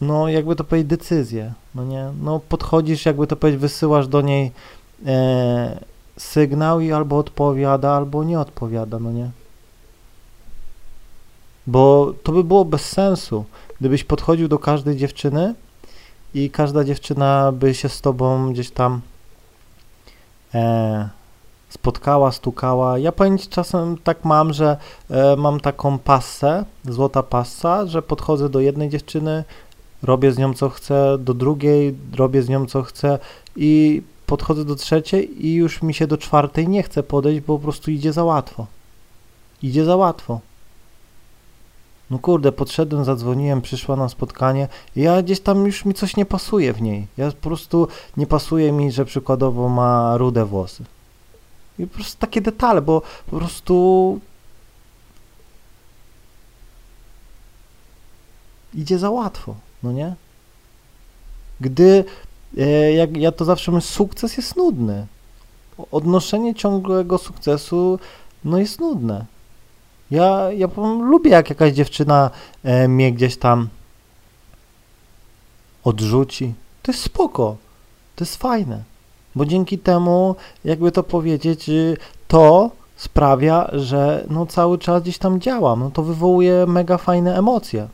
no 0.01 0.29
jakby 0.29 0.57
to 0.57 0.65
powiedzieć, 0.65 0.91
decyzję, 0.91 1.53
no 1.75 1.85
nie, 1.85 2.13
no 2.23 2.41
podchodzisz, 2.49 3.07
jakby 3.07 3.27
to 3.27 3.37
powiedzieć, 3.37 3.61
wysyłasz 3.61 4.09
do 4.09 4.21
niej 4.21 4.53
e, 5.07 5.81
sygnał 6.17 6.81
i 6.81 6.93
albo 6.93 7.19
odpowiada, 7.19 7.93
albo 7.93 8.25
nie 8.25 8.41
odpowiada, 8.41 8.99
no 8.99 9.13
nie. 9.13 9.31
Bo 11.67 12.13
to 12.23 12.33
by 12.33 12.45
było 12.45 12.65
bez 12.65 12.89
sensu, 12.89 13.45
gdybyś 13.81 14.05
podchodził 14.05 14.49
do 14.49 14.59
każdej 14.59 14.97
dziewczyny 14.97 15.55
i 16.35 16.51
każda 16.51 16.85
dziewczyna 16.85 17.53
by 17.53 17.75
się 17.75 17.89
z 17.89 18.01
tobą 18.01 18.53
gdzieś 18.53 18.71
tam 18.71 19.01
e, 20.55 21.09
spotkała, 21.69 22.33
stukała. 22.33 22.99
Ja 22.99 23.13
powiem 23.13 23.39
czasem 23.39 23.99
tak 23.99 24.25
mam, 24.25 24.53
że 24.53 24.77
e, 25.11 25.37
mam 25.37 25.61
taką 25.61 25.99
passę, 25.99 26.65
złota 26.85 27.23
passa, 27.23 27.87
że 27.87 28.03
podchodzę 28.03 28.49
do 28.49 28.61
jednej 28.61 28.89
dziewczyny, 28.89 29.45
robię 30.03 30.33
z 30.33 30.39
nią 30.39 30.55
co 30.55 30.71
chcę, 30.71 31.19
do 31.19 31.35
drugiej 31.35 31.95
robię 32.17 32.43
z 32.43 32.49
nią 32.49 32.67
co 32.67 32.83
chcę 32.83 33.19
i 33.57 34.03
podchodzę 34.27 34.65
do 34.65 34.77
trzeciej 34.77 35.47
i 35.47 35.55
już 35.55 35.83
mi 35.83 35.95
się 35.95 36.07
do 36.07 36.19
czwartej 36.19 36.69
nie 36.69 36.83
chce 36.83 37.03
podejść, 37.03 37.41
bo 37.41 37.59
po 37.59 37.63
prostu 37.63 37.91
idzie 37.91 38.13
za 38.13 38.25
łatwo. 38.25 38.67
Idzie 39.63 39.85
za 39.85 39.97
łatwo. 39.97 40.41
No 42.11 42.19
kurde, 42.19 42.53
podszedłem, 42.53 43.05
zadzwoniłem, 43.05 43.63
przyszła 43.63 43.97
na 43.97 44.09
spotkanie 44.09 44.69
i 44.97 45.01
ja 45.01 45.23
gdzieś 45.23 45.41
tam 45.41 45.67
już 45.67 45.85
mi 45.85 45.95
coś 45.95 46.17
nie 46.17 46.27
pasuje 46.27 46.73
w 46.73 46.83
niej. 46.83 47.07
Ja 47.17 47.31
po 47.31 47.37
prostu 47.37 47.89
nie 48.17 48.27
pasuje 48.27 48.73
mi, 48.73 48.93
że 48.93 49.05
przykładowo 49.05 49.69
ma 49.69 50.17
rude 50.17 50.45
włosy. 50.45 50.85
I 51.79 51.87
po 51.87 51.95
prostu 51.95 52.19
takie 52.19 52.41
detale, 52.41 52.83
bo 52.83 53.03
po 53.31 53.37
prostu 53.37 54.21
idzie 58.75 58.99
za 58.99 59.11
łatwo 59.11 59.55
no 59.85 59.93
nie? 59.93 60.15
Gdy, 61.61 62.05
e, 62.59 62.93
jak 62.93 63.17
ja 63.17 63.33
to 63.33 63.45
zawsze 63.45 63.71
mówię, 63.71 63.81
sukces 63.81 64.37
jest 64.37 64.57
nudny. 64.57 65.07
Odnoszenie 65.93 66.55
ciągłego 66.55 67.19
sukcesu, 67.19 67.99
no 68.45 68.59
jest 68.59 68.81
nudne. 68.81 69.27
Ja, 70.11 70.53
ja 70.53 70.69
lubię, 71.01 71.31
jak 71.31 71.51
jakaś 71.51 71.73
dziewczyna 71.73 72.31
e, 72.65 72.89
mnie 72.89 73.13
gdzieś 73.13 73.37
tam 73.37 73.69
odrzuci. 75.85 76.55
To 76.83 76.93
jest 76.93 77.05
spoko. 77.05 77.57
To 78.17 78.25
jest 78.25 78.37
fajne. 78.37 78.83
Bo 79.35 79.47
dzięki 79.47 79.79
temu, 79.79 80.37
jakby 80.65 80.93
to 80.93 81.03
powiedzieć, 81.03 81.69
y, 81.69 81.97
to 82.29 82.71
sprawia, 82.97 83.71
że 83.73 84.25
no 84.31 84.47
cały 84.47 84.79
czas 84.79 85.03
gdzieś 85.03 85.19
tam 85.19 85.41
działam. 85.41 85.81
No 85.81 85.91
to 85.91 86.03
wywołuje 86.03 86.67
mega 86.67 86.99
fajne 86.99 87.39
emocje. 87.39 87.89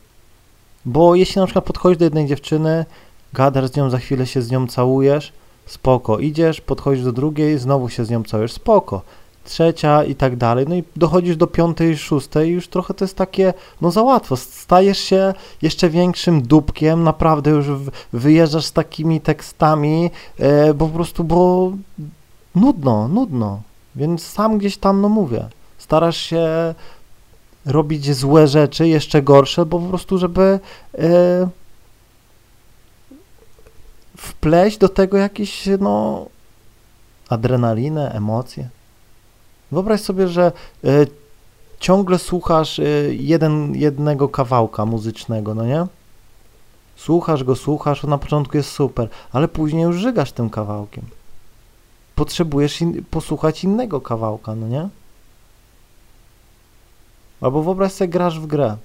Bo 0.85 1.15
jeśli 1.15 1.39
na 1.39 1.45
przykład 1.45 1.65
podchodzisz 1.65 1.97
do 1.97 2.05
jednej 2.05 2.27
dziewczyny, 2.27 2.85
gadasz 3.33 3.71
z 3.71 3.75
nią, 3.75 3.89
za 3.89 3.97
chwilę 3.97 4.27
się 4.27 4.41
z 4.41 4.51
nią 4.51 4.67
całujesz, 4.67 5.33
spoko. 5.65 6.19
Idziesz, 6.19 6.61
podchodzisz 6.61 7.03
do 7.03 7.11
drugiej, 7.11 7.57
znowu 7.57 7.89
się 7.89 8.05
z 8.05 8.09
nią 8.09 8.23
całujesz, 8.23 8.51
spoko. 8.51 9.01
Trzecia 9.43 10.03
i 10.03 10.15
tak 10.15 10.35
dalej. 10.35 10.65
No 10.69 10.75
i 10.75 10.83
dochodzisz 10.95 11.35
do 11.35 11.47
piątej, 11.47 11.97
szóstej 11.97 12.49
i 12.49 12.53
już 12.53 12.67
trochę 12.67 12.93
to 12.93 13.05
jest 13.05 13.17
takie, 13.17 13.53
no 13.81 13.91
za 13.91 14.01
łatwo. 14.01 14.37
Stajesz 14.37 14.99
się 14.99 15.33
jeszcze 15.61 15.89
większym 15.89 16.41
dupkiem, 16.41 17.03
naprawdę 17.03 17.51
już 17.51 17.65
wyjeżdżasz 18.13 18.65
z 18.65 18.71
takimi 18.71 19.21
tekstami, 19.21 20.11
e, 20.39 20.73
bo 20.73 20.87
po 20.87 20.93
prostu, 20.93 21.23
bo 21.23 21.71
nudno, 22.55 23.07
nudno. 23.07 23.61
Więc 23.95 24.23
sam 24.23 24.57
gdzieś 24.57 24.77
tam, 24.77 25.01
no 25.01 25.09
mówię, 25.09 25.45
starasz 25.77 26.17
się 26.17 26.73
robić 27.65 28.15
złe 28.15 28.47
rzeczy, 28.47 28.87
jeszcze 28.87 29.21
gorsze, 29.21 29.65
bo 29.65 29.79
po 29.79 29.87
prostu, 29.87 30.17
żeby 30.17 30.59
e, 30.97 31.49
wpleść 34.17 34.77
do 34.77 34.89
tego 34.89 35.17
jakieś, 35.17 35.69
no, 35.79 36.25
adrenalinę, 37.29 38.11
emocje. 38.11 38.69
Wyobraź 39.71 40.01
sobie, 40.01 40.27
że 40.27 40.51
e, 40.83 41.05
ciągle 41.79 42.19
słuchasz 42.19 42.79
e, 42.79 42.83
jeden, 43.09 43.75
jednego 43.75 44.29
kawałka 44.29 44.85
muzycznego, 44.85 45.55
no 45.55 45.65
nie? 45.65 45.85
Słuchasz 46.95 47.43
go, 47.43 47.55
słuchasz, 47.55 48.03
na 48.03 48.17
początku 48.17 48.57
jest 48.57 48.71
super, 48.71 49.09
ale 49.31 49.47
później 49.47 49.83
już 49.83 49.95
żygasz 49.95 50.31
tym 50.31 50.49
kawałkiem. 50.49 51.03
Potrzebujesz 52.15 52.81
in, 52.81 53.03
posłuchać 53.11 53.63
innego 53.63 54.01
kawałka, 54.01 54.55
no 54.55 54.67
nie? 54.67 54.89
Albo 57.41 57.63
wyobraź 57.63 57.91
sobie, 57.91 58.07
grasz 58.07 58.39
w 58.39 58.47
grę 58.47 58.77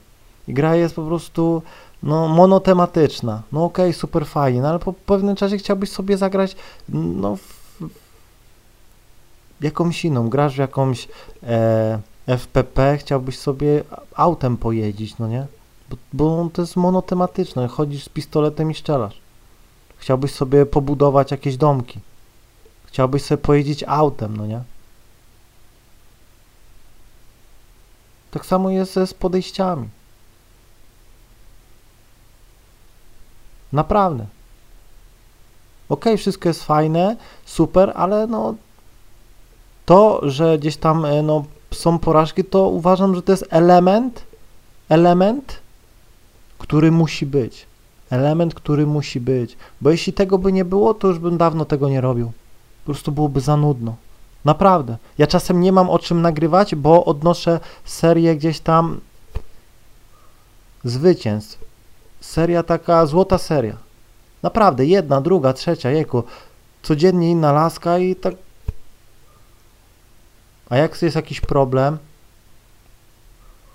i 0.49 0.55
gra 0.55 0.76
jest 0.76 0.95
po 0.95 1.02
prostu 1.02 1.62
no, 2.02 2.28
monotematyczna. 2.28 3.43
No 3.52 3.64
okej, 3.64 3.87
okay, 3.87 3.93
super 3.93 4.26
fajnie, 4.26 4.61
no, 4.61 4.69
ale 4.69 4.78
po 4.78 4.93
pewnym 4.93 5.37
czasie 5.37 5.59
chciałbyś 5.59 5.90
sobie 5.90 6.16
zagrać 6.16 6.57
no, 6.88 7.37
w 7.37 7.55
jakąś 9.60 10.04
inną. 10.04 10.28
Grasz 10.28 10.54
w 10.54 10.58
jakąś 10.58 11.08
e, 11.42 12.00
FPP, 12.26 12.98
chciałbyś 12.98 13.38
sobie 13.38 13.84
autem 14.14 14.56
pojeździć, 14.56 15.18
no 15.18 15.28
nie? 15.28 15.46
Bo, 15.90 15.96
bo 16.12 16.50
to 16.52 16.62
jest 16.62 16.76
monotematyczne. 16.76 17.68
Chodzisz 17.68 18.04
z 18.04 18.08
pistoletem 18.08 18.70
i 18.70 18.75
strzelasz. 18.75 19.20
Chciałbyś 19.98 20.32
sobie 20.32 20.66
pobudować 20.66 21.30
jakieś 21.30 21.56
domki. 21.56 22.00
Chciałbyś 22.86 23.22
sobie 23.22 23.42
pojeździć 23.42 23.84
autem, 23.86 24.36
no 24.36 24.46
nie? 24.46 24.60
Tak 28.30 28.46
samo 28.46 28.70
jest 28.70 28.94
z 28.94 29.14
podejściami. 29.14 29.88
Naprawdę. 33.72 34.26
Ok, 35.88 36.04
wszystko 36.16 36.48
jest 36.48 36.64
fajne, 36.64 37.16
super, 37.44 37.92
ale 37.96 38.26
no 38.26 38.54
to, 39.87 40.21
że 40.23 40.59
gdzieś 40.59 40.76
tam 40.76 41.05
e, 41.05 41.23
no, 41.23 41.45
są 41.71 41.99
porażki, 41.99 42.45
to 42.45 42.69
uważam, 42.69 43.14
że 43.14 43.23
to 43.23 43.33
jest 43.33 43.47
element, 43.50 44.23
element, 44.88 45.61
który 46.59 46.90
musi 46.90 47.26
być. 47.26 47.66
element, 48.11 48.55
który 48.55 48.87
musi 48.87 49.21
być. 49.21 49.57
Bo 49.81 49.90
jeśli 49.90 50.12
tego 50.12 50.38
by 50.38 50.52
nie 50.52 50.64
było, 50.64 50.95
to 50.95 51.09
już 51.09 51.19
bym 51.19 51.38
dawno 51.38 51.64
tego 51.64 51.88
nie 51.88 52.00
robił. 52.00 52.33
Po 52.85 52.93
prostu 52.93 53.12
byłoby 53.12 53.40
za 53.40 53.57
nudno. 53.57 53.97
Naprawdę. 54.45 54.97
Ja 55.19 55.26
czasem 55.26 55.61
nie 55.61 55.73
mam 55.73 55.90
o 55.90 55.99
czym 55.99 56.23
nagrywać, 56.23 56.75
bo 56.75 57.05
odnoszę 57.05 57.61
serię 57.85 58.37
gdzieś 58.37 58.61
tam 58.61 59.00
zwycięstw. 60.85 61.64
Seria 62.21 62.62
taka, 62.62 63.07
złota 63.07 63.38
seria. 63.38 63.76
Naprawdę, 64.43 64.87
jedna, 64.87 65.21
druga, 65.21 65.52
trzecia, 65.52 65.90
jejku. 65.90 66.23
Codziennie 66.83 67.31
inna 67.31 67.52
laska 67.52 67.99
i 67.99 68.16
tak... 68.16 68.35
A 70.70 70.76
jak 70.76 71.02
jest 71.02 71.16
jakiś 71.16 71.40
problem, 71.40 71.99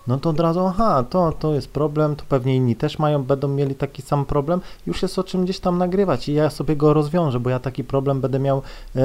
no 0.07 0.17
to 0.17 0.29
od 0.29 0.39
razu, 0.39 0.60
aha, 0.67 1.03
to, 1.10 1.31
to 1.31 1.53
jest 1.53 1.67
problem, 1.67 2.15
to 2.15 2.25
pewnie 2.29 2.55
inni 2.55 2.75
też 2.75 3.00
mają, 3.00 3.24
będą 3.24 3.48
mieli 3.48 3.75
taki 3.75 4.01
sam 4.01 4.25
problem, 4.25 4.62
już 4.86 5.01
jest 5.01 5.19
o 5.19 5.24
czym 5.24 5.43
gdzieś 5.43 5.60
tam 5.60 5.77
nagrywać 5.77 6.29
i 6.29 6.33
ja 6.33 6.50
sobie 6.50 6.75
go 6.75 6.93
rozwiążę, 6.93 7.39
bo 7.39 7.50
ja 7.50 7.60
taki 7.60 7.83
problem 7.83 8.21
będę 8.21 8.39
miał 8.39 8.62
e, 8.95 9.01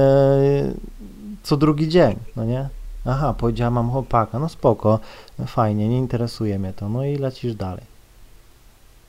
co 1.42 1.56
drugi 1.56 1.88
dzień, 1.88 2.16
no 2.36 2.44
nie? 2.44 2.68
Aha, 3.04 3.34
powiedziała 3.38 3.70
mam 3.70 3.90
chłopaka, 3.90 4.38
no 4.38 4.48
spoko, 4.48 5.00
fajnie, 5.46 5.88
nie 5.88 5.98
interesuje 5.98 6.58
mnie 6.58 6.72
to, 6.72 6.88
no 6.88 7.04
i 7.04 7.16
lecisz 7.16 7.54
dalej, 7.54 7.84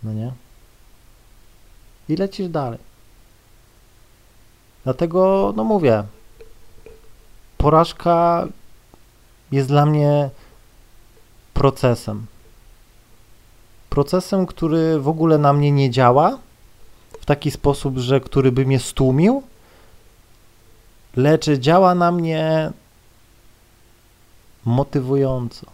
no 0.04 0.14
nie? 0.14 0.32
I 2.10 2.16
lecisz 2.16 2.50
dalej. 2.50 2.80
Dlatego, 4.84 5.54
no 5.56 5.64
mówię, 5.64 6.04
porażka 7.58 8.48
jest 9.52 9.68
dla 9.68 9.86
mnie 9.86 10.30
procesem. 11.54 12.26
Procesem, 13.90 14.46
który 14.46 15.00
w 15.00 15.08
ogóle 15.08 15.38
na 15.38 15.54
mnie 15.54 15.72
nie 15.72 15.90
działa 15.90 16.38
w 17.22 17.26
taki 17.26 17.52
sposób, 17.52 17.98
że 17.98 18.20
który 18.20 18.52
by 18.52 18.66
mnie 18.66 18.80
stłumił, 18.80 19.44
lecz 21.16 21.50
działa 21.50 21.96
na 21.96 22.12
mnie 22.12 22.72
motywująco. 24.66 25.66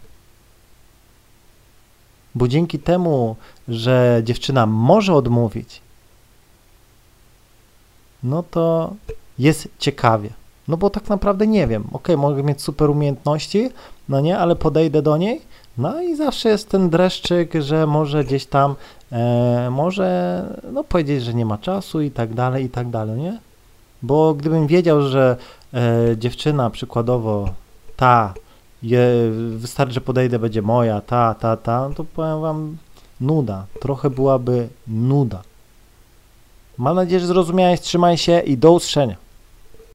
Bo 2.34 2.48
dzięki 2.48 2.78
temu, 2.78 3.36
że 3.68 4.20
dziewczyna 4.24 4.66
może 4.66 5.14
odmówić, 5.14 5.80
no 8.22 8.42
to 8.42 8.94
jest 9.38 9.68
ciekawie. 9.78 10.30
No 10.68 10.76
bo 10.76 10.90
tak 10.90 11.08
naprawdę 11.08 11.46
nie 11.46 11.66
wiem. 11.66 11.84
Ok, 11.92 12.08
mogę 12.16 12.42
mieć 12.42 12.62
super 12.62 12.90
umiejętności, 12.90 13.70
no 14.08 14.20
nie, 14.20 14.38
ale 14.38 14.56
podejdę 14.56 15.02
do 15.02 15.16
niej, 15.16 15.40
no 15.78 16.02
i 16.02 16.16
zawsze 16.16 16.48
jest 16.48 16.68
ten 16.68 16.90
dreszczyk, 16.90 17.54
że 17.60 17.86
może 17.86 18.24
gdzieś 18.24 18.46
tam, 18.46 18.74
e, 19.12 19.68
może 19.70 20.42
no 20.72 20.84
powiedzieć, 20.84 21.22
że 21.22 21.34
nie 21.34 21.46
ma 21.46 21.58
czasu 21.58 22.00
i 22.00 22.10
tak 22.10 22.34
dalej, 22.34 22.64
i 22.64 22.70
tak 22.70 22.90
dalej, 22.90 23.20
nie? 23.20 23.38
Bo 24.02 24.34
gdybym 24.34 24.66
wiedział, 24.66 25.02
że 25.02 25.36
e, 25.74 26.16
dziewczyna 26.16 26.70
przykładowo 26.70 27.48
ta, 27.96 28.34
je, 28.82 29.08
wystarczy, 29.56 29.94
że 29.94 30.00
podejdę, 30.00 30.38
będzie 30.38 30.62
moja, 30.62 31.00
ta, 31.00 31.34
ta, 31.34 31.56
ta, 31.56 31.88
no 31.88 31.94
to 31.94 32.04
powiem 32.04 32.40
wam, 32.40 32.76
nuda. 33.20 33.66
Trochę 33.80 34.10
byłaby 34.10 34.68
nuda. 34.88 35.42
Mam 36.78 36.96
nadzieję, 36.96 37.20
że 37.20 37.26
zrozumiałeś, 37.26 37.80
trzymaj 37.80 38.18
się 38.18 38.40
i 38.40 38.56
do 38.56 38.72
usłyszenia. 38.72 39.23